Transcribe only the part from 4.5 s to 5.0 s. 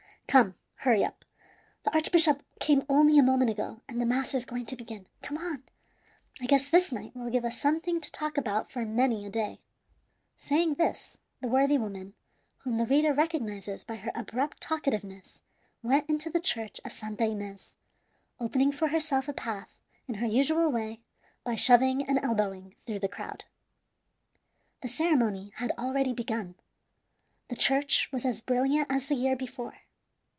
to